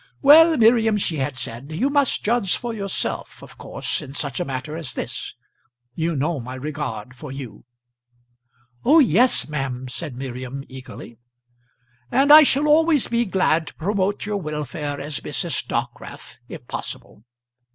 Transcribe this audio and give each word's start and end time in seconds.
"Well, 0.23 0.57
Miriam," 0.57 0.97
she 0.97 1.17
had 1.17 1.35
said, 1.37 1.71
"you 1.71 1.87
must 1.91 2.23
judge 2.23 2.57
for 2.57 2.73
yourself, 2.73 3.43
of 3.43 3.59
course, 3.59 4.01
in 4.01 4.13
such 4.13 4.39
a 4.39 4.45
matter 4.45 4.75
as 4.75 4.95
this. 4.95 5.35
You 5.93 6.15
know 6.15 6.39
my 6.39 6.55
regard 6.55 7.15
for 7.15 7.31
you." 7.31 7.65
"Oh 8.83 8.97
yes, 8.97 9.47
ma'am," 9.47 9.87
said 9.87 10.15
Miriam, 10.15 10.63
eagerly. 10.67 11.19
"And 12.11 12.33
I 12.33 12.41
shall 12.41 12.65
always 12.67 13.09
be 13.09 13.25
glad 13.25 13.67
to 13.67 13.75
promote 13.75 14.25
your 14.25 14.37
welfare 14.37 14.99
as 14.99 15.19
Mrs. 15.19 15.67
Dockwrath, 15.67 16.39
if 16.49 16.65
possible. 16.67 17.23